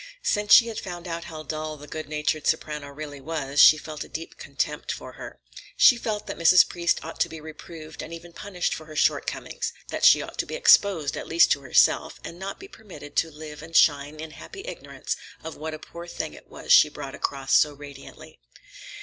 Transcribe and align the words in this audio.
Since 0.23 0.51
she 0.51 0.65
had 0.65 0.79
found 0.79 1.07
out 1.07 1.25
how 1.25 1.43
dull 1.43 1.77
the 1.77 1.85
goodnatured 1.87 2.47
soprano 2.47 2.87
really 2.87 3.21
was, 3.21 3.61
she 3.61 3.77
felt 3.77 4.03
a 4.03 4.07
deep 4.09 4.35
contempt 4.39 4.91
for 4.91 5.11
her. 5.11 5.39
She 5.77 5.95
felt 5.95 6.25
that 6.25 6.39
Mrs. 6.39 6.67
Priest 6.67 6.99
ought 7.05 7.19
to 7.19 7.29
be 7.29 7.39
reproved 7.39 8.01
and 8.01 8.11
even 8.11 8.33
punished 8.33 8.73
for 8.73 8.87
her 8.87 8.95
shortcomings; 8.95 9.71
that 9.89 10.03
she 10.03 10.19
ought 10.23 10.39
to 10.39 10.47
be 10.47 10.55
exposed,—at 10.55 11.27
least 11.27 11.51
to 11.51 11.61
herself,—and 11.61 12.39
not 12.39 12.59
be 12.59 12.67
permitted 12.67 13.15
to 13.17 13.29
live 13.29 13.61
and 13.61 13.75
shine 13.77 14.19
in 14.19 14.31
happy 14.31 14.65
ignorance 14.65 15.17
of 15.43 15.55
what 15.55 15.75
a 15.75 15.77
poor 15.77 16.07
thing 16.07 16.33
it 16.33 16.49
was 16.49 16.71
she 16.73 16.89
brought 16.89 17.13
across 17.13 17.53
so 17.53 17.71
radiantly. 17.75 18.39